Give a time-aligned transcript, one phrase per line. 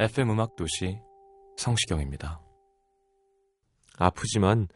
[0.00, 0.98] FM 음악 도시
[1.58, 2.40] 성시경입니다.
[3.98, 4.68] 아프지만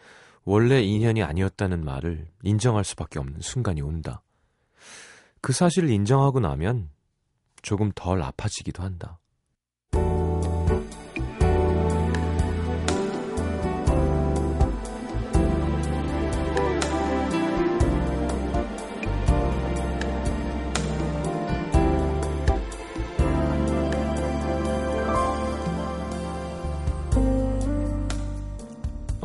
[0.44, 4.22] 원래 인연이 아니었다는 말을 인정할 수밖에 없는 순간이 온다.
[5.40, 6.90] 그 사실을 인정하고 나면
[7.62, 9.18] 조금 덜 아파지기도 한다.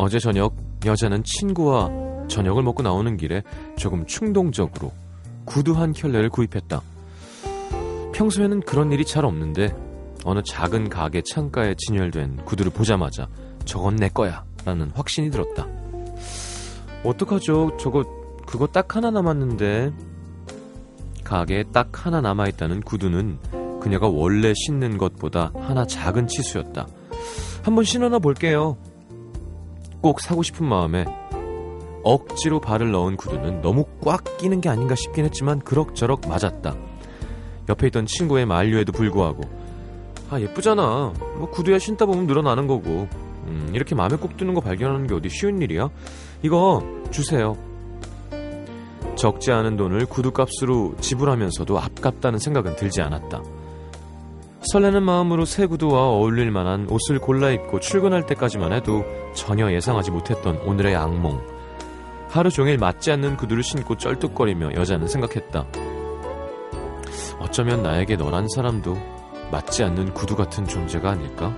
[0.01, 0.55] 어제 저녁
[0.85, 1.89] 여자는 친구와
[2.29, 3.43] 저녁을 먹고 나오는 길에
[3.77, 4.93] 조금 충동적으로
[5.43, 6.81] 구두 한 켤레를 구입했다.
[8.13, 9.75] 평소에는 그런 일이 잘 없는데
[10.23, 13.27] 어느 작은 가게 창가에 진열된 구두를 보자마자
[13.65, 15.67] 저건 내 거야 라는 확신이 들었다.
[17.03, 17.75] 어떡하죠?
[17.77, 18.05] 저거
[18.47, 19.91] 그거 딱 하나 남았는데
[21.25, 23.37] 가게에 딱 하나 남아있다는 구두는
[23.81, 26.87] 그녀가 원래 신는 것보다 하나 작은 치수였다.
[27.63, 28.77] 한번 신어나 볼게요.
[30.01, 31.05] 꼭 사고 싶은 마음에
[32.03, 36.75] 억지로 발을 넣은 구두는 너무 꽉 끼는 게 아닌가 싶긴 했지만 그럭저럭 맞았다.
[37.67, 39.41] 옆에 있던 친구의 만류에도 불구하고
[40.29, 41.13] 아 예쁘잖아.
[41.37, 43.07] 뭐 구두야 신다 보면 늘어나는 거고
[43.47, 45.89] 음, 이렇게 마음에 꼭 드는 거 발견하는 게 어디 쉬운 일이야?
[46.43, 47.57] 이거 주세요.
[49.15, 53.41] 적지 않은 돈을 구두값으로 지불하면서도 아깝다는 생각은 들지 않았다.
[54.61, 60.57] 설레는 마음으로 새 구두와 어울릴 만한 옷을 골라 입고 출근할 때까지만 해도 전혀 예상하지 못했던
[60.57, 61.41] 오늘의 악몽.
[62.27, 65.65] 하루 종일 맞지 않는 구두를 신고 쩔뚝거리며 여자는 생각했다.
[67.39, 68.97] 어쩌면 나에게 너란 사람도
[69.51, 71.55] 맞지 않는 구두 같은 존재가 아닐까?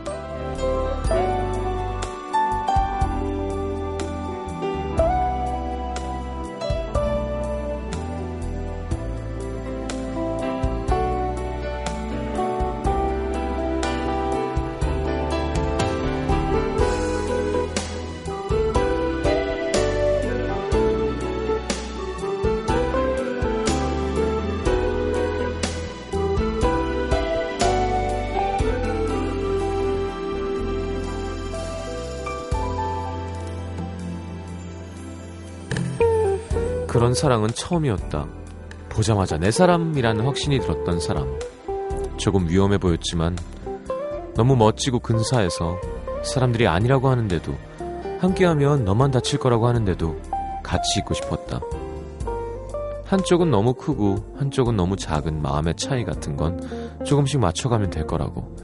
[37.01, 38.28] 그런 사랑은 처음이었다.
[38.89, 41.35] 보자마자 내 사람이라는 확신이 들었던 사람.
[42.17, 43.35] 조금 위험해 보였지만
[44.35, 45.81] 너무 멋지고 근사해서
[46.22, 47.57] 사람들이 아니라고 하는데도
[48.19, 50.16] 함께하면 너만 다칠 거라고 하는데도
[50.62, 51.59] 같이 있고 싶었다.
[53.06, 56.62] 한쪽은 너무 크고 한쪽은 너무 작은 마음의 차이 같은 건
[57.03, 58.56] 조금씩 맞춰가면 될 거라고.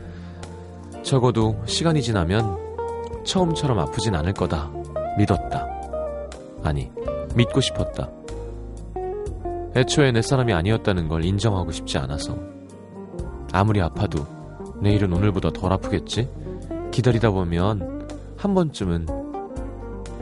[1.01, 2.55] 적어도 시간이 지나면
[3.25, 4.71] 처음처럼 아프진 않을 거다.
[5.17, 5.67] 믿었다.
[6.63, 6.91] 아니,
[7.33, 8.11] 믿고 싶었다.
[9.77, 12.35] 애초에 내 사람이 아니었다는 걸 인정하고 싶지 않아서.
[13.53, 14.25] 아무리 아파도
[14.81, 16.27] 내일은 오늘보다 덜 아프겠지?
[16.91, 19.05] 기다리다 보면 한 번쯤은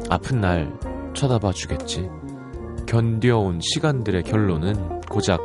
[0.09, 0.77] 아픈 날
[1.13, 2.09] 쳐다봐 주겠지.
[2.85, 5.39] 견뎌온 시간들의 결론은 고작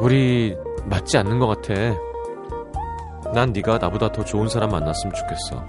[0.00, 1.74] 우리 맞지 않는 것 같아.
[3.34, 5.66] 난 네가 나보다 더 좋은 사람 만났으면 좋겠어.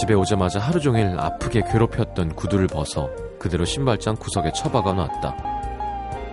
[0.00, 5.36] 집에 오자마자 하루 종일 아프게 괴롭혔던 구두를 벗어 그대로 신발장 구석에 처박아 놨다.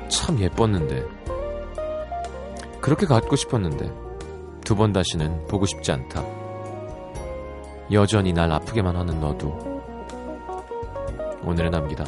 [0.07, 1.03] 참 예뻤는데.
[2.79, 3.91] 그렇게 갖고 싶었는데
[4.63, 6.23] 두 번 다시는 보고 싶지 않다.
[7.91, 9.57] 여전히 날 아프게만 하는 너도
[11.43, 12.05] 오늘의 남기다.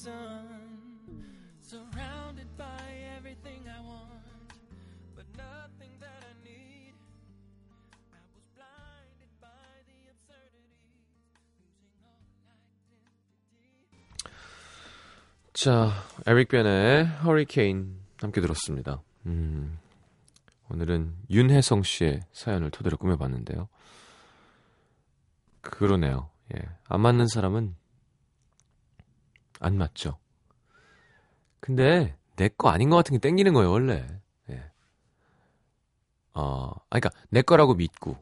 [0.00, 0.48] Sun.
[1.60, 2.80] Surrounded by
[3.16, 4.56] everything I want,
[5.14, 6.94] but nothing that I need.
[8.10, 11.04] I was blinded by the absurdities,
[11.60, 12.16] losing all
[12.48, 14.32] identity.
[15.52, 15.92] 자,
[16.26, 19.02] 에릭 벤의 허리케인 함께 들었습니다.
[19.26, 19.78] 음,
[20.70, 23.68] 오늘은 윤혜성 씨의 사연을 토대로 꾸며봤는데요.
[25.60, 26.30] 그러네요.
[26.56, 26.62] 예.
[26.88, 27.76] 안 맞는 사람은
[29.60, 30.18] 안 맞죠.
[31.60, 34.06] 근데 내 거 아닌 것 같은 게 땡기는 거예요, 원래.
[34.50, 34.70] 예.
[36.34, 38.16] 어, 아, 그러니까 내 거라고 믿고,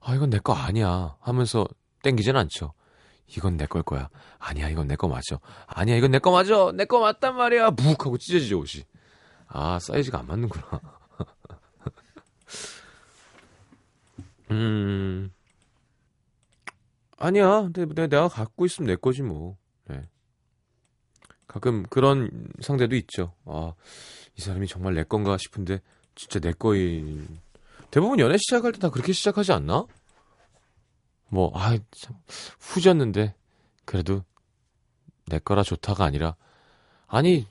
[0.00, 1.66] 아, 이건 내 거 아니야 하면서
[2.02, 2.72] 땡기진 않죠.
[3.28, 4.08] 이건 내 걸 거야.
[4.38, 5.38] 아니야, 이건 내 거 맞아.
[5.66, 6.70] 아니야, 이건 내 거 맞아.
[6.72, 7.72] 내 거 맞단 말이야.
[7.72, 8.84] 묵 하고 찢어지죠, 옷이.
[9.48, 10.64] 아, 사이즈가 안 맞는구나.
[14.50, 15.30] 음.
[17.18, 17.62] 아니야.
[17.72, 19.56] 근데 내가, 내가 갖고 있으면 내 거지 뭐.
[21.56, 21.60] 네.
[21.60, 22.30] 가끔 그런
[22.60, 23.32] 상대도 있죠.
[23.46, 23.72] 아,
[24.36, 25.80] 이 사람이 정말 내 건가 싶은데
[26.14, 27.26] 진짜 내 거인.
[27.90, 29.86] 대부분 연애 시작할 때 다 그렇게 시작하지 않나?
[31.28, 32.16] 뭐, 아, 참,
[32.60, 33.34] 후졌는데,
[33.84, 34.22] 그래도
[35.26, 36.36] 내 거라 좋다가 아니라,
[37.08, 37.46] 아니,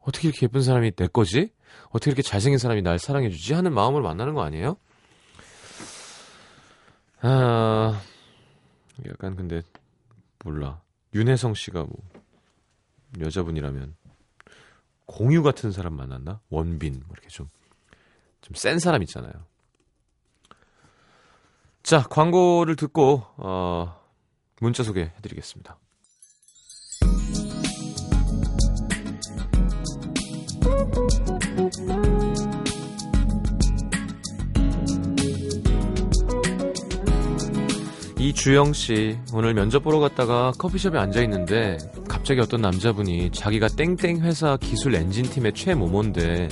[0.00, 1.52] 어떻게 이렇게 예쁜 사람이 내 거지?
[1.90, 3.54] 어떻게 이렇게 잘생긴 사람이 날 사랑해주지?
[3.54, 4.76] 하는 마음으로 만나는 거 아니에요?
[7.22, 8.00] 아,
[9.06, 9.62] 약간 근데,
[10.44, 10.82] 몰라.
[11.14, 11.92] 윤혜성 씨가 뭐,
[13.18, 13.96] 여자분이라면,
[15.06, 16.40] 공유 같은 사람 만났나?
[16.50, 17.48] 원빈, 뭐 이렇게 좀,
[18.42, 19.32] 좀 센 사람 있잖아요.
[21.82, 24.00] 자, 광고를 듣고 어,
[24.60, 25.78] 문자 소개해드리겠습니다.
[38.30, 44.56] 이주영 씨 오늘 면접 보러 갔다가 커피숍에 앉아 있는데 갑자기 어떤 남자분이 자기가 땡땡 회사
[44.56, 46.48] 기술 엔진 팀의 최모모인데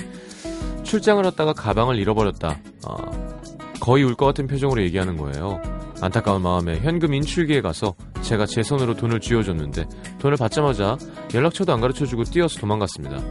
[0.83, 2.59] 출장을 왔다가 가방을 잃어버렸다.
[2.85, 3.39] 어,
[3.79, 5.63] 거의 울 것 같은 표정으로 얘기하는 거예요.
[6.01, 9.87] 안타까운 마음에 현금 인출기에 가서 제가 제 손으로 돈을 쥐어줬는데
[10.19, 10.97] 돈을 받자마자
[11.33, 13.23] 연락처도 안 가르쳐주고 뛰어서 도망갔습니다.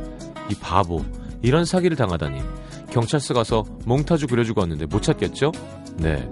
[0.49, 1.03] 이 바보
[1.41, 2.39] 이런 사기를 당하다니
[2.91, 5.51] 경찰서 가서 몽타주 그려주고 왔는데 못 찾겠죠?
[5.97, 6.29] 네.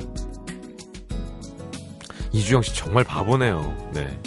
[2.35, 3.91] 이주영 씨 정말 바보네요.
[3.93, 4.19] 네.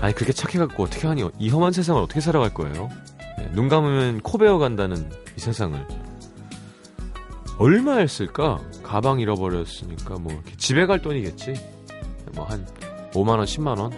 [0.00, 2.88] 아니 그렇게 착해갖고 어떻게 하니 이 험한 세상을 어떻게 살아갈 거예요?
[3.38, 5.86] 네, 눈 감으면 코 베어 간다는 이 세상을
[7.58, 8.60] 얼마였을까?
[8.82, 11.54] 가방 잃어버렸으니까 뭐 집에 갈 돈이겠지.
[12.32, 12.66] 뭐 한
[13.12, 13.92] 5만 원, 10만 원.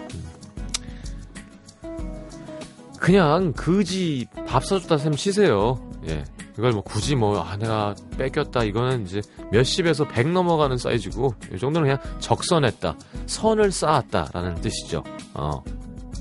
[2.99, 5.79] 그냥 그지 밥 사줬다 셈 치세요.
[6.07, 6.23] 예.
[6.57, 8.63] 이걸 뭐 굳이 뭐, 아, 내가 뺏겼다.
[8.65, 12.95] 이거는 이제 몇십에서 백 넘어가는 사이즈고, 이 정도는 그냥 적선했다.
[13.27, 14.29] 선을 쌓았다.
[14.33, 15.03] 라는 뜻이죠.
[15.33, 15.63] 어.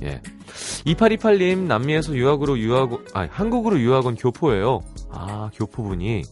[0.04, 0.20] 예.
[0.86, 4.80] 2828님, 남미에서 유학으로 유학, 아, 한국으로 유학 온 교포예요.
[5.10, 6.22] 아, 교포분이.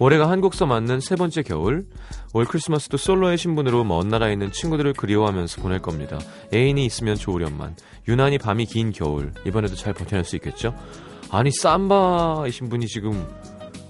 [0.00, 1.86] 올해가 한국서 맞는 세 번째 겨울.
[2.32, 6.18] 올 크리스마스도 솔로의 신분으로 먼 나라에 있는 친구들을 그리워하면서 보낼 겁니다.
[6.54, 7.76] 애인이 있으면 좋으련만.
[8.08, 9.30] 유난히 밤이 긴 겨울.
[9.44, 10.74] 이번에도 잘 버텨낼 수 있겠죠?
[11.30, 13.28] 아니, 삼바이신 분이 지금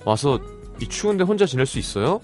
[0.04, 0.40] 와서
[0.80, 2.20] 이 추운데 혼자 지낼 수 있어요?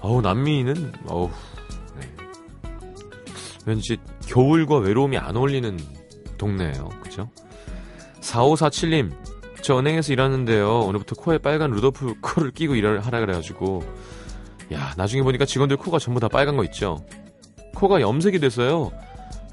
[0.00, 1.30] 어우, 남미는, 어우,
[2.00, 2.12] 네.
[3.64, 5.78] 왠지 겨울과 외로움이 안 어울리는
[6.36, 6.88] 동네예요.
[7.00, 7.30] 그죠?
[8.20, 9.12] 4547님,
[9.66, 10.82] 저 은행에서 일하는데요.
[10.82, 13.82] 오늘부터 코에 빨간 루도프 코를 끼고 일을 하라 그래가지고
[14.72, 17.04] 야 나중에 보니까 직원들 코가 전부 다 빨간 거 있죠.
[17.74, 18.92] 코가 염색이 돼서요.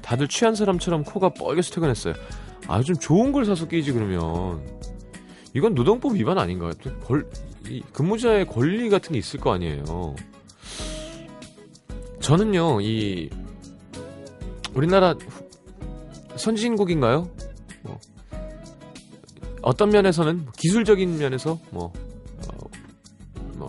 [0.02, 2.14] 다들 취한 사람처럼 코가 뻘개서 퇴근했어요.
[2.68, 4.62] 아 좀 좋은 걸 사서 끼지 그러면
[5.52, 6.70] 이건 노동법 위반 아닌가요?
[7.02, 7.28] 걸,
[7.92, 10.14] 근무자의 권리 같은 게 있을 거 아니에요.
[12.20, 13.30] 저는요 이
[14.74, 15.16] 우리나라
[16.36, 17.33] 선진국인가요?
[19.64, 21.92] 뭐 어떤 면에서는 기술적인 면에서 뭐,
[22.52, 22.68] 어,
[23.54, 23.68] 뭐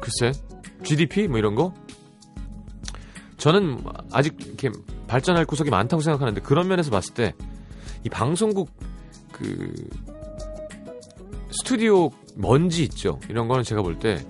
[0.00, 0.32] 글쎄
[0.82, 1.74] GDP 뭐 이런 거?
[3.36, 4.70] 저는 아직 이렇게
[5.06, 7.34] 발전할 구석이 많다고 생각하는데 그런 면에서 봤을 때
[8.04, 8.70] 이 방송국
[9.32, 9.74] 그
[11.50, 13.18] 스튜디오 먼지 있죠?
[13.28, 14.24] 이런 거는 제가 볼때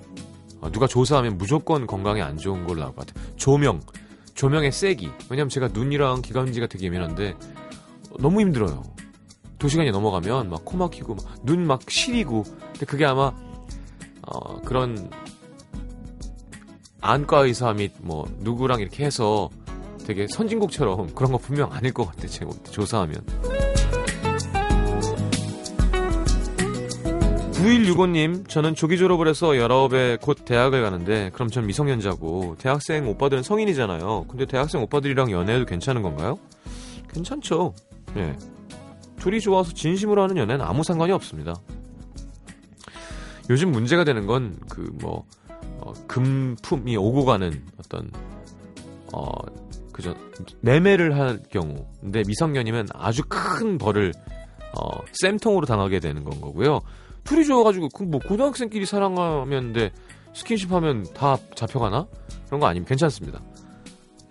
[0.61, 3.25] 어, 누가 조사하면 무조건 건강에 안 좋은 걸로 나올 것 같아요.
[3.37, 3.81] 조명.
[4.35, 5.09] 조명의 세기.
[5.31, 7.35] 왜냐면 제가 눈이랑 기관지가 되게 예민한데
[8.19, 8.83] 너무 힘들어요
[9.61, 13.33] 2시간이 넘어가면 막 코 막히고 눈 막 시리고 근데 그게 아마
[14.27, 15.11] 어, 그런
[17.01, 19.49] 안과 의사 및 뭐 누구랑 이렇게 해서
[20.07, 23.25] 되게 선진국처럼 그런 거 분명 아닐 것 같아 제가 조사하면
[27.61, 34.25] 9165님, 저는 조기 졸업을 해서 19에 곧 대학을 가는데, 그럼 전 미성년자고, 대학생 오빠들은 성인이잖아요.
[34.29, 36.39] 근데 대학생 오빠들이랑 연애해도 괜찮은 건가요?
[37.13, 37.75] 괜찮죠.
[38.17, 38.35] 예.
[39.21, 41.55] 둘이 좋아서 진심으로 하는 연애는 아무 상관이 없습니다.
[43.49, 45.25] 요즘 문제가 되는 건, 그, 뭐,
[45.79, 48.11] 어, 금품이 오고 가는 어떤,
[49.13, 49.31] 어,
[49.93, 50.15] 그저,
[50.61, 51.87] 매매를 할 경우.
[52.01, 54.13] 근데 미성년이면 아주 큰 벌을,
[54.77, 56.81] 어, 쌤통으로 당하게 되는 건 거고요.
[57.25, 59.91] 둘이 좋아가지고 그 뭐 고등학생끼리 사랑하면 데
[60.33, 62.07] 스킨십 하면 다 잡혀가나?
[62.47, 63.41] 그런 거 아니면 괜찮습니다.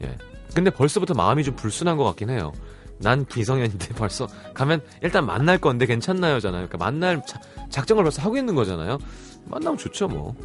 [0.02, 0.18] 예.
[0.56, 2.52] 근데 벌써부터 마음이 좀 불순한 것 같긴 해요.
[3.00, 6.68] 난 기성년인데 벌써 가면 일단 만날 건데 괜찮나요?잖아요.
[6.68, 7.40] 그러니까 만날 자,
[7.70, 8.98] 작정을 벌써 하고 있는 거잖아요.
[9.46, 10.36] 만나면 좋죠 뭐.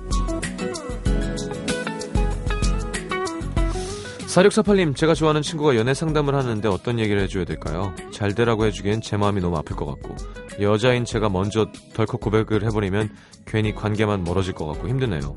[4.34, 7.94] 4648님, 제가 좋아하는 친구가 연애 상담을 하는데 어떤 얘기를 해줘야 될까요?
[8.11, 10.16] 잘 되라고 해주기엔 제 마음이 너무 아플 것 같고,
[10.61, 13.14] 여자인 제가 먼저 덜컥 고백을 해버리면
[13.46, 15.37] 괜히 관계만 멀어질 것 같고 힘드네요.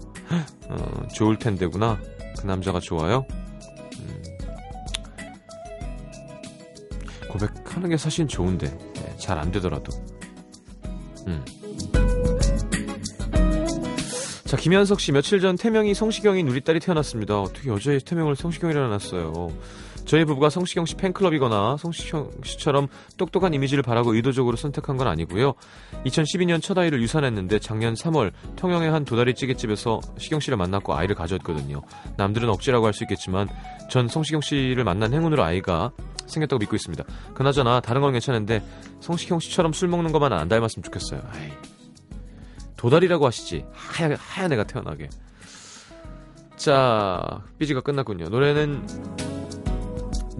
[0.69, 1.99] 어, 좋을 텐데구나.
[2.39, 3.23] 그 남자가 좋아요?
[7.29, 9.91] 고백하는 게 사실 좋은데, 네, 잘안 되더라도.
[11.27, 11.43] 음.
[14.45, 17.41] 자, 김현석 씨 며칠 전 태명이 성시경인 우리 딸이 태어났습니다.
[17.41, 19.49] 어떻게 여자의 태명을 성시경이라 놨어요.
[20.05, 25.53] 저희 부부가 성시경 씨 팬클럽이거나 성시경 씨처럼 똑똑한 이미지를 바라고 의도적으로 선택한 건 아니고요.
[26.05, 31.81] 2012년 첫 아이를 유산했는데 작년 3월 통영의 한 도다리 찌개집에서 시경 씨를 만났고 아이를 가졌거든요.
[32.15, 33.49] 남들은 억지라고 할 수 있겠지만
[33.89, 35.91] 전 성시경 씨를 만난 행운으로 아이가
[36.27, 37.03] 생겼다고 믿고 있습니다.
[37.33, 38.63] 그나저나 다른 건 괜찮은데
[38.99, 41.21] 성시경 씨처럼 술 먹는 것만 안 닮았으면 좋겠어요.
[41.31, 41.51] 아이.
[42.75, 43.65] 도다리라고 하시지.
[43.73, 45.09] 하얀, 하얀 애가 태어나게.
[46.55, 48.29] 자, 삐지가 끝났군요.
[48.29, 48.85] 노래는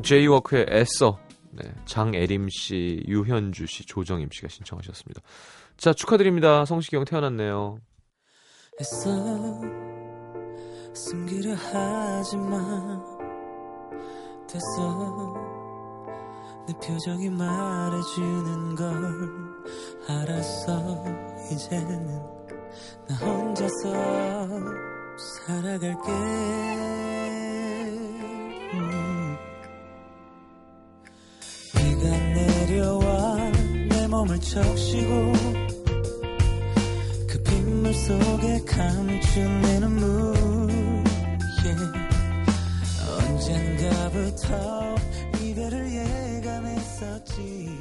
[0.04, 1.20] 제이워크의 애써.
[1.52, 5.22] 네, 장애림 씨, 유현주 씨, 조정임 씨가 신청하셨습니다.
[5.78, 6.66] 자, 축하드립니다.
[6.66, 7.80] 성시경 태어났네요.
[8.80, 9.62] 애써
[10.94, 13.18] 숨기려 하지 마.
[14.48, 15.57] 됐어.
[16.68, 18.94] 내 표정이 말해주는 걸
[20.10, 21.06] 알았어.
[21.50, 22.22] 이제는
[23.08, 23.94] 나 혼자서
[25.46, 26.12] 살아갈게
[28.74, 29.38] 음.
[31.74, 33.38] 비가 내려와
[33.90, 35.34] 내 몸을 적시고
[37.30, 40.36] 그 빗물 속에 감춘 내 눈물
[41.64, 41.94] yeah.
[43.22, 44.98] 언젠가부터
[46.98, 47.78] 예감했었지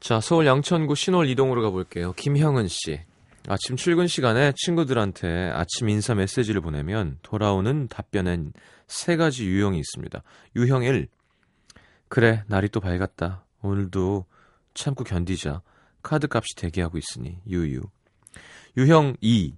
[0.00, 2.12] 자, 서울 양천구 신월 이동으로 가볼게요.
[2.12, 3.00] 김형은 씨.
[3.48, 8.52] 아침 출근 시간에 친구들한테 아침 인사 메시지를 보내면 돌아오는 답변엔
[8.86, 10.22] 세 가지 유형이 있습니다.
[10.56, 11.08] 유형 1.
[12.14, 13.44] 그래, 날이 또 밝았다.
[13.60, 14.26] 오늘도
[14.72, 15.62] 참고 견디자.
[16.00, 17.40] 카드 값이 대기하고 있으니.
[17.48, 17.82] 유유.
[18.76, 19.52] 유형 2.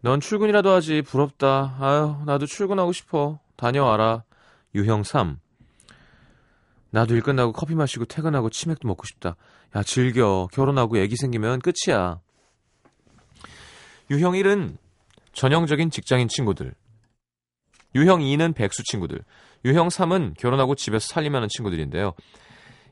[0.00, 1.02] 넌 출근이라도 하지.
[1.02, 1.76] 부럽다.
[1.80, 3.40] 아유, 나도 출근하고 싶어.
[3.56, 4.22] 다녀와라.
[4.76, 5.40] 유형 3.
[6.90, 9.34] 나도 일 끝나고 커피 마시고 퇴근하고 치맥도 먹고 싶다.
[9.74, 10.46] 야, 즐겨.
[10.52, 12.20] 결혼하고 애기 생기면 끝이야.
[14.12, 14.76] 유형 1은
[15.32, 16.72] 전형적인 직장인 친구들.
[17.96, 19.24] 유형 2는 백수 친구들.
[19.64, 22.12] 유형 3은 결혼하고 집에서 살림하는 친구들인데요.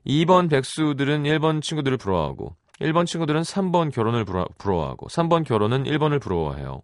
[0.06, 4.24] 2번 백수들은 1번 친구들을 부러워하고 1번 친구들은 3번 결혼을
[4.58, 6.82] 부러워하고 3번 결혼은 1번을 부러워해요.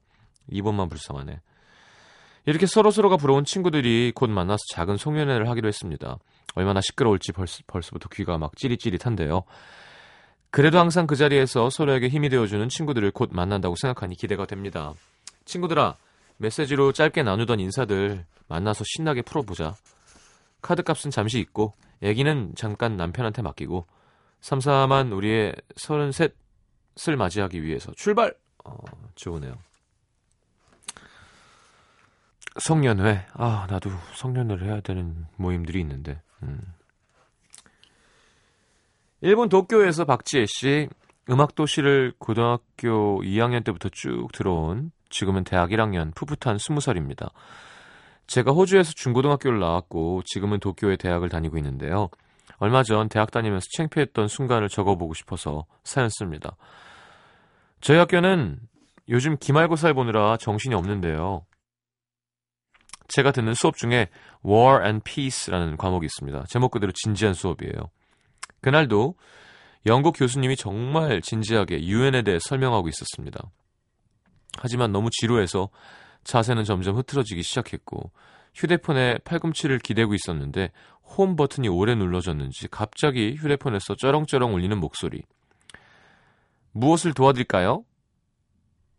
[0.53, 1.41] 2번만 불쌍하네.
[2.47, 6.19] 이렇게 서로서로가 부러운 친구들이 곧 만나서 작은 송년회를 하기로 했습니다.
[6.55, 9.43] 얼마나 시끄러울지 벌써, 벌써부터 귀가 막 찌릿찌릿한데요.
[10.51, 14.95] 그래도 항상 그 자리에서 서로에게 힘이 되어주는 친구들을 곧 만난다고 생각하니 기대가 됩니다.
[15.45, 15.97] 친구들아,
[16.39, 19.75] 메시지로 짧게 나누던 인사들 만나서 신나게 풀어보자.
[20.63, 23.87] 카드값은 잠시 잊고, 애기는 잠깐 남편한테 맡기고,
[24.41, 28.35] 삼삼한 우리의 서른셋을 맞이하기 위해서 출발!
[28.65, 28.77] 어,
[29.15, 29.55] 좋으네요.
[32.61, 33.27] 성년회.
[33.35, 36.21] 아, 나도 성년회를 해야 되는 모임들이 있는데.
[36.43, 36.61] 음.
[39.21, 40.89] 일본 도쿄에서 박지혜 씨
[41.31, 47.31] 음악 도시를 고등학교 2학년 때부터 쭉 들어온 지금은 대학 1학년 풋풋한 20살입니다.
[48.27, 52.11] 제가 호주에서 중고등학교를 나왔고 지금은 도쿄에 대학을 다니고 있는데요.
[52.59, 56.57] 얼마 전 대학 다니면서 창피했던 순간을 적어보고 싶어서 사연 씁니다.
[57.81, 58.59] 저희 학교는
[59.09, 61.47] 요즘 기말고사를 보느라 정신이 없는데요.
[63.09, 64.09] 제가 듣는 수업 중에
[64.45, 66.45] War and Peace라는 과목이 있습니다.
[66.49, 67.91] 제목 그대로 진지한 수업이에요.
[68.61, 69.15] 그날도
[69.87, 73.51] 영국 교수님이 정말 진지하게 유엔에 대해 설명하고 있었습니다.
[74.61, 75.69] 하지만 너무 지루해서
[76.25, 78.11] 자세는 점점 흐트러지기 시작했고
[78.55, 80.71] 휴대폰에 팔꿈치를 기대고 있었는데
[81.03, 85.23] 홈 버튼이 오래 눌러졌는지 갑자기 휴대폰에서 쩌렁쩌렁 울리는 목소리.
[86.73, 87.85] 무엇을 도와드릴까요?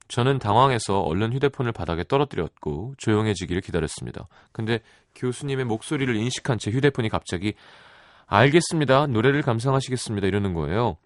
[0.08, 4.28] 저는 당황해서 얼른 휴대폰을 바닥에 떨어뜨렸고 조용해지기를 기다렸습니다.
[4.52, 4.80] 근데
[5.16, 7.54] 교수님의 목소리를 인식한 채 휴대폰이 갑자기
[8.26, 9.08] 알겠습니다.
[9.08, 10.28] 노래를 감상하시겠습니다.
[10.28, 10.98] 이러는 거예요.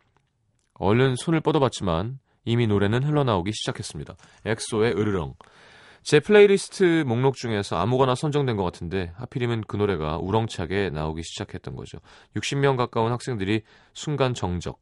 [0.76, 4.16] 얼른 손을 뻗어봤지만 이미 노래는 흘러나오기 시작했습니다.
[4.46, 5.36] 엑소의 으르렁.
[6.04, 12.00] 제 플레이리스트 목록 중에서 아무거나 선정된 것 같은데 하필이면 그 노래가 우렁차게 나오기 시작했던 거죠.
[12.36, 13.62] 60명 가까운 학생들이
[13.94, 14.80] 순간 정적.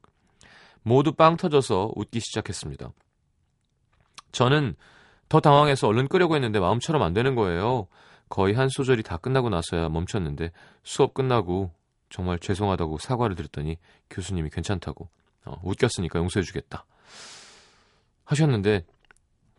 [0.82, 2.92] 모두 빵 터져서 웃기 시작했습니다.
[4.32, 4.76] 저는
[5.30, 7.88] 더 당황해서 얼른 끄려고 했는데 마음처럼 안 되는 거예요.
[8.28, 10.52] 거의 한 소절이 다 끝나고 나서야 멈췄는데
[10.84, 11.72] 수업 끝나고
[12.10, 13.78] 정말 죄송하다고 사과를 드렸더니
[14.10, 15.10] 교수님이 괜찮다고
[15.46, 16.86] 어, 웃겼으니까 용서해주겠다
[18.32, 18.86] 하셨는데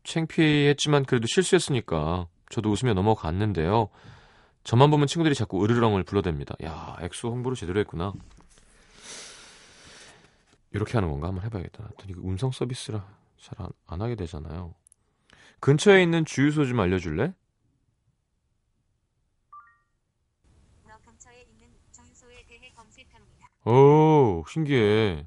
[0.04, 3.88] 창피했지만 그래도 실수했으니까 저도 웃으며 넘어갔는데요.
[4.64, 6.62] 저만 보면 친구들이 자꾸 으르렁을 불러댑니다.
[6.64, 8.12] 야, 엑소 홍보를 제대로 했구나.
[10.72, 11.28] 이렇게 하는 건가?
[11.28, 11.90] 한번 해봐야겠다.
[12.08, 13.06] 이거 음성 서비스라
[13.38, 14.74] 잘안 안 하게 되잖아요.
[15.60, 17.34] 근처에 있는 주유소 좀 알려줄래?
[23.64, 25.26] 오, 신기해.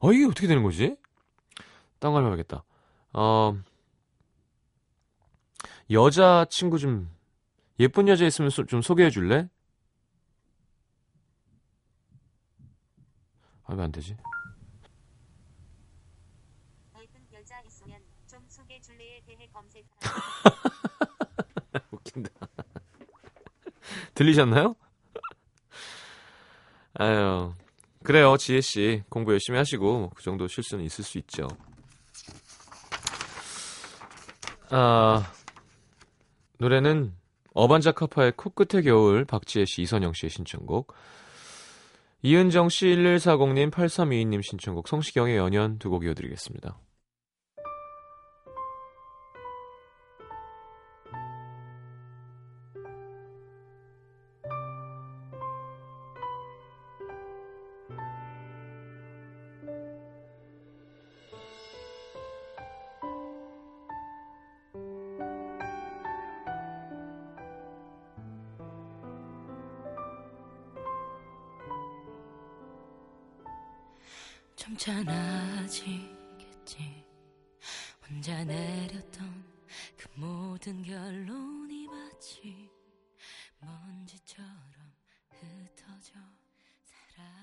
[0.00, 0.96] 어, 이게 어떻게 되는 거지?
[2.00, 2.64] 딴걸 해봐야겠다.
[3.12, 3.54] 어,
[5.90, 7.10] 여자 친구 좀,
[7.78, 9.48] 예쁜 여자 있으면 소, 좀 소개해 줄래?
[13.64, 14.16] 아, 왜 안 되지?
[21.90, 22.30] 웃긴다.
[24.14, 24.74] 들리셨나요?
[26.94, 27.54] 아유,
[28.02, 29.04] 그래요, 지혜씨.
[29.08, 31.48] 공부 열심히 하시고, 그 정도 실수는 있을 수 있죠.
[34.70, 35.30] 아,
[36.58, 37.12] 노래는
[37.54, 40.94] 어반자카파의 코끝의 겨울, 박지혜 씨, 이선영 씨의 신청곡.
[42.22, 46.78] 이은정 씨, 1140님, 8322님 신청곡, 성시경의 연연 두 곡 이어드리겠습니다.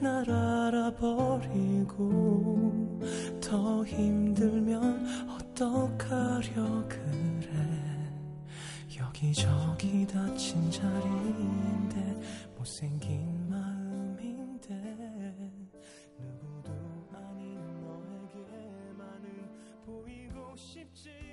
[0.00, 2.00] 날 알아버리고
[3.42, 7.50] 더 힘들면 어떡하려 그래?
[8.98, 12.18] 여기저기 다친 자리인데
[12.56, 14.74] 못생긴 마음인데
[16.18, 16.72] 누구도
[17.12, 19.26] 아닌 너에게만은
[19.84, 21.25] 보이고 싶진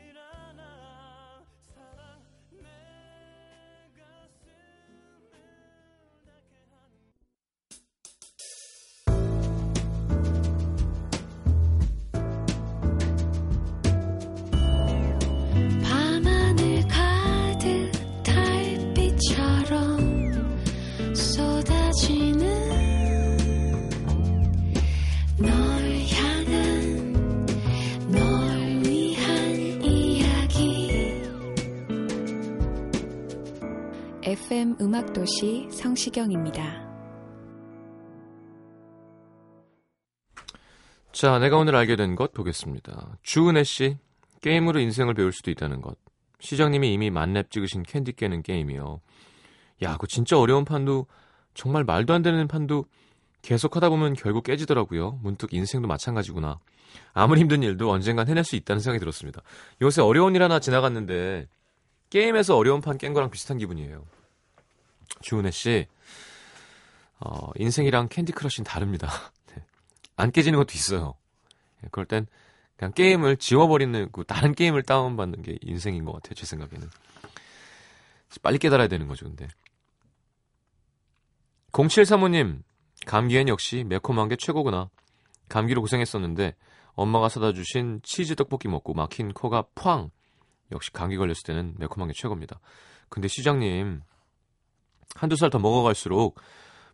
[34.82, 36.92] 음악도시 성시경입니다.
[41.12, 43.18] 자, 내가 오늘 알게 된 것 보겠습니다.
[43.22, 43.98] 주은혜 씨,
[44.42, 45.98] 게임으로 인생을 배울 수도 있다는 것.
[46.40, 49.00] 시장님이 이미 만렙 찍으신 캔디 깨는 게임이요.
[49.84, 51.06] 야, 그 진짜 어려운 판도
[51.54, 52.86] 정말 말도 안 되는 판도
[53.42, 55.20] 계속 하다 보면 결국 깨지더라고요.
[55.22, 56.60] 문득 인생도 마찬가지구나.
[57.14, 59.42] 아무리 힘든 일도 언젠간 해낼 수 있다는 생각이 들었습니다.
[59.82, 61.48] 요새 어려운 일 하나 지나갔는데
[62.10, 64.04] 게임에서 어려운 판 깬 거랑 비슷한 기분이에요.
[65.22, 65.88] 주은혜 씨,
[67.20, 69.10] 어, 인생이랑 Candy Crush는 다릅니다.
[69.48, 69.64] 네.
[70.16, 71.16] 안 깨지는 것도 있어요.
[71.82, 72.28] 네, 그럴 땐
[72.76, 76.34] 그냥 게임을 지워버리는 그 다른 게임을 다운받는 게 인생인 것 같아요.
[76.34, 76.90] 제 생각에는
[78.42, 79.26] 빨리 깨달아야 되는 거죠.
[79.26, 79.48] 근데
[81.72, 82.64] 0735님
[83.06, 84.90] 감기엔 역시 매콤한 게 최고구나.
[85.50, 86.56] 감기로 고생했었는데
[86.94, 90.10] 엄마가 사다 주신 치즈 떡볶이 먹고 막힌 코가 팡.
[90.72, 92.60] 역시 감기 걸렸을 때는 매콤한 게 최고입니다.
[93.10, 94.02] 근데 시장님
[95.16, 96.40] 한두 살 더 먹어갈수록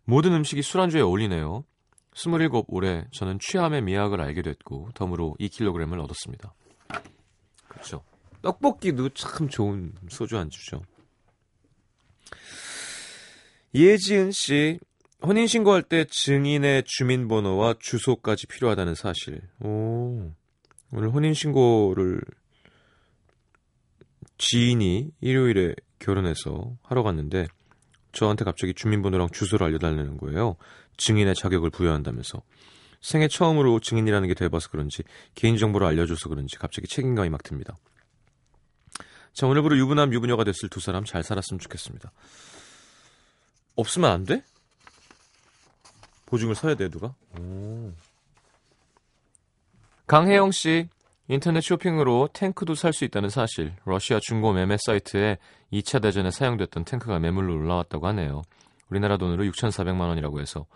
[0.04, 1.64] 모든 음식이 술안주에 어울리네요.
[2.14, 6.54] 27 올해 저는 취함의 미학을 알게 됐고 덤으로 2kg을 얻었습니다.
[7.68, 8.02] 그렇죠.
[8.42, 10.82] 떡볶이도 참 좋은 소주 안주죠.
[13.74, 14.80] 예지은 씨
[15.22, 19.42] 혼인 신고할 때 증인의 주민번호와 주소까지 필요하다는 사실.
[19.60, 20.32] 오.
[20.92, 22.20] 오늘 혼인 신고를
[24.38, 27.46] 지인이 일요일에 결혼해서 하러 갔는데
[28.12, 30.56] 저한테 갑자기 주민번호랑 주소를 알려달라는 거예요.
[30.96, 32.42] 증인의 자격을 부여한다면서.
[33.00, 35.02] 생애 처음으로 증인이라는 게 돼봐서 그런지
[35.34, 37.76] 개인정보를 알려줘서 그런지 갑자기 책임감이 막 듭니다.
[39.32, 42.12] 자 오늘부로 유부남 유부녀가 됐을 두 사람 잘 살았으면 좋겠습니다.
[43.76, 44.44] 없으면 안 돼?
[46.26, 47.14] 보증을 서야 돼 누가?
[47.38, 47.92] 오.
[50.06, 50.88] 강혜영 씨
[51.32, 53.76] 인터넷 쇼핑으로 탱크도 살 수 있다는 사실.
[53.84, 55.38] 러시아 중고 매매 사이트에
[55.72, 58.42] 2차 대전에 사용됐던 탱크가 매물로 올라왔다고 하네요.
[58.88, 60.66] 우리나라 돈으로 6,400만 원이라고 해서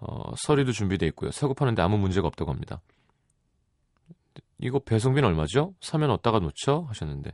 [0.00, 1.30] 어, 서류도 준비돼 있고요.
[1.30, 2.80] 사고 파는데 아무 문제가 없다고 합니다.
[4.58, 5.72] 이거 배송비는 얼마죠?
[5.80, 6.86] 사면 어디다가 놓죠?
[6.88, 7.30] 하셨는데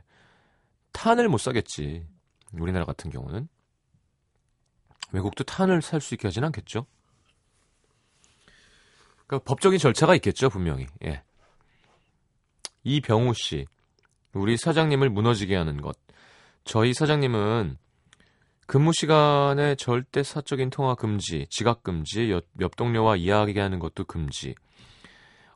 [0.91, 2.05] 탄을 못 사겠지.
[2.53, 3.47] 우리나라 같은 경우는
[5.11, 6.85] 외국도 탄을 살 수 있게 하진 않겠죠.
[9.25, 10.85] 그러니까 법적인 절차가 있겠죠, 분명히.
[11.03, 11.23] 예.
[12.87, 13.65] 이병우 씨,
[14.31, 15.97] 우리 사장님을 무너지게 하는 것.
[16.63, 17.77] 저희 사장님은
[18.65, 24.55] 근무 시간에 절대 사적인 통화 금지, 지각 금지, 옆, 옆 동료와 이야기하는 것도 금지.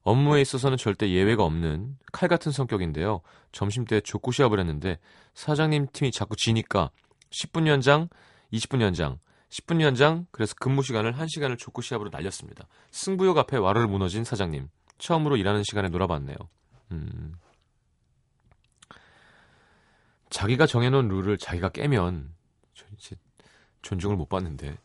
[0.02, 3.22] 업무에 있어서는 절대 예외가 없는 칼 같은 성격인데요.
[3.54, 5.00] 점심 때 족구 시합을 했는데
[5.34, 6.91] 사장님 팀이 자꾸 지니까
[7.30, 8.10] 10분 연장,
[8.52, 12.67] 20분 연장, 10분 연장, 그래서 근무 시간을 1시간을 족구 시합으로 날렸습니다.
[12.89, 14.67] 승부욕 앞에 와르르 무너진 사장님.
[14.98, 16.36] 처음으로 일하는 시간에 놀아봤네요.
[16.91, 17.36] 음.
[20.30, 22.34] 자기가 정해놓은 룰을 자기가 깨면
[23.82, 24.77] 존중을 못 받는데.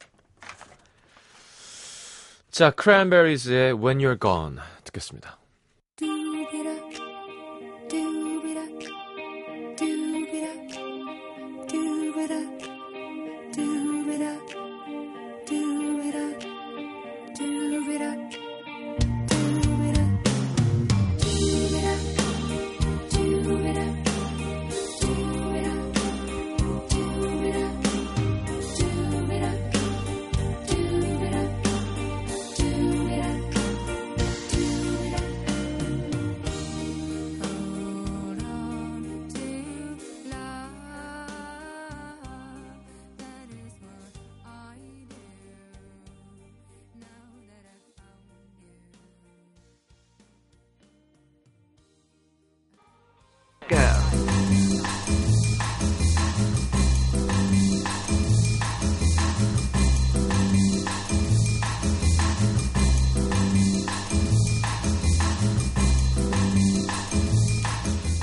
[2.51, 5.39] 자, 크랜베리즈의 When You're Gone 듣겠습니다.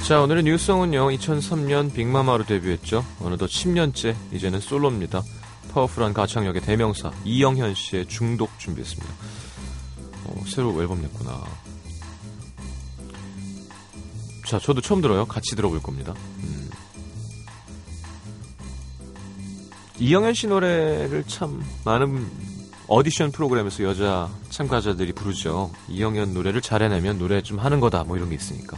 [0.04, 3.06] 자, 오늘의 new song은요, 2003년 빅마마로 데뷔했죠.
[3.22, 5.24] 어느덧 10년째, 이제는 솔로입니다.
[5.74, 9.14] 파워풀한 가창력의 대명사, 이영현 씨의 중독 준비했습니다.
[10.26, 11.42] 어, 새로 앨범 냈구나.
[14.46, 15.24] 자, 저도 처음 들어요.
[15.24, 16.14] 같이 들어볼 겁니다.
[16.40, 16.70] 음.
[20.00, 22.30] 이영현 씨 노래를 참 많은
[22.88, 25.72] 오디션 프로그램에서 여자 참가자들이 부르죠.
[25.88, 28.78] 이영현 노래를 잘 해내면 노래 좀 하는 거다, 뭐 이런 게 있으니까.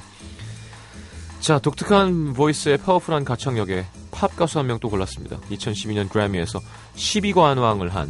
[1.46, 5.40] 자, 독특한 보이스의 파워풀한 가창력에 팝 가수 한 명 또 골랐습니다.
[5.42, 6.60] 2012년 그래미에서
[6.96, 8.10] 12관왕을 한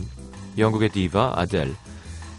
[0.58, 1.76] 영국의 디바 아델.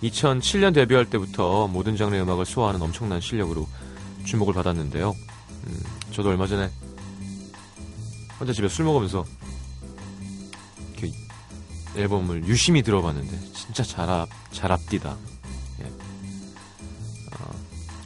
[0.02, 3.68] 2007년 데뷔할 때부터 모든 장르의 음악을 소화하는 엄청난 실력으로
[4.24, 5.14] 주목을 받았는데요.
[5.66, 5.82] 음,
[6.12, 6.70] 저도 얼마 전에
[8.40, 9.22] 혼자 집에 술 먹으면서
[11.94, 15.14] 앨범을 유심히 들어봤는데 진짜 잘, 앞, 잘 앞디다.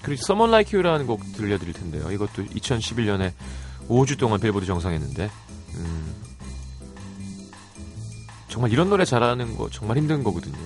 [0.02, 2.10] 그리고 Someone Like You라는 곡 들려드릴 텐데요.
[2.10, 3.32] 이것도 2011년에
[3.88, 5.30] 5주 동안 빌보드 정상했는데
[5.74, 6.14] 음,
[8.48, 10.56] 정말 이런 노래 잘하는 거 정말 힘든 거거든요.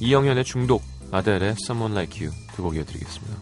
[0.00, 3.36] 이영현의 중독, 아델의 Someone Like You 두 곡 이어드리겠습니다.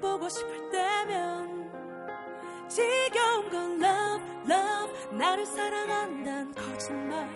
[0.00, 1.70] 보고 싶을 때면
[2.68, 5.16] 지겨운 건 love love.
[5.16, 7.28] 나를 사랑한단 거짓말.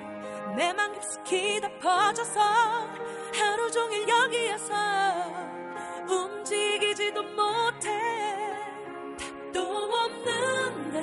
[0.57, 4.75] 내맘 깊숙이 다 퍼져서 하루 종일 여기에서
[6.09, 7.91] 움직이지도 못해.
[9.19, 11.01] 답도 없는데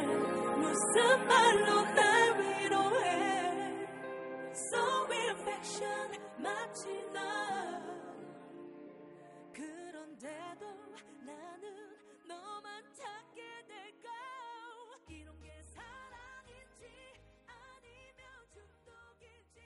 [0.58, 3.88] 무슨 말로 날 위로해.
[4.54, 7.22] So affection 마치 나
[10.22, 10.66] 그런데도
[11.26, 11.66] 나는
[12.28, 14.08] 너만 찾게 될까?
[15.10, 16.86] 이런 게 사랑인지
[17.48, 18.22] 아니면
[18.54, 19.58] 중독인지.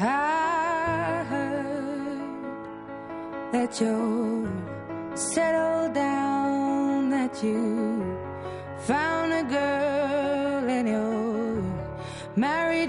[0.00, 2.32] I heard
[3.52, 4.81] that you're
[5.14, 8.18] settled down, that you
[8.78, 11.62] found a girl and you're
[12.36, 12.88] married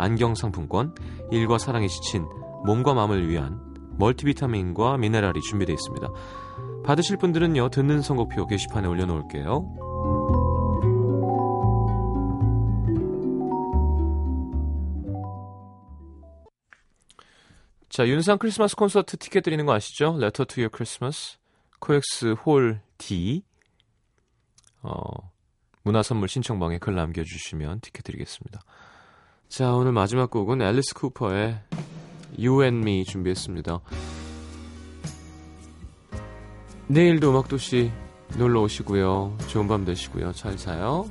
[0.00, 0.94] 안경 상품권,
[1.30, 2.26] 일과 사랑에 지친
[2.64, 3.60] 몸과 마음을 위한
[3.98, 6.08] 멀티비타민과 미네랄이 준비되어 있습니다.
[6.84, 9.90] 받으실 분들은요, 듣는 선곡표 게시판에 올려놓을게요.
[17.90, 20.16] 자, 윤상 크리스마스 콘서트 티켓 드리는 거 아시죠?
[20.16, 21.38] Letter to Your Christmas,
[21.80, 23.42] 코엑스 홀 D.
[24.82, 25.02] 어,
[25.82, 28.60] 문화선물 신청방에 글 남겨주시면 티켓 드리겠습니다.
[29.50, 31.58] 자, 오늘 마지막 곡은 앨리스 쿠퍼의
[32.38, 33.80] You and Me 준비했습니다.
[36.86, 37.90] 내일도 음악도시
[38.38, 39.36] 놀러 오시고요.
[39.48, 40.34] 좋은 밤 되시고요.
[40.34, 41.10] 잘 자요.